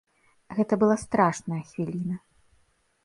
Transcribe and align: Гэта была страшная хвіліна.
Гэта 0.59 0.73
была 0.83 0.95
страшная 1.03 1.61
хвіліна. 1.73 2.15